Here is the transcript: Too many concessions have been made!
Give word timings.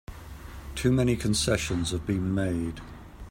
Too 0.73 0.91
many 0.91 1.15
concessions 1.15 1.91
have 1.91 2.07
been 2.07 2.33
made! 2.33 2.81